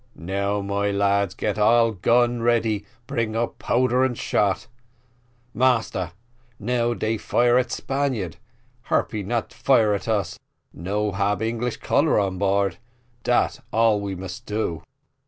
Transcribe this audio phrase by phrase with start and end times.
[0.15, 4.65] Now, my lads, get all gun ready, bring up powder and shot.
[5.53, 6.13] Massa,
[6.57, 8.37] now us fire at Spaniard
[8.85, 10.39] Harpy not fire at us
[10.73, 12.79] no ab English colours on board
[13.21, 14.81] dat all we must do."